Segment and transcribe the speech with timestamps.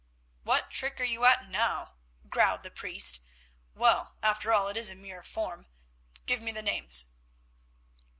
[0.41, 1.93] "What trick are you at now?"
[2.27, 3.19] growled the priest.
[3.75, 5.67] "Well, after all it is a mere form.
[6.25, 7.11] Give me the names."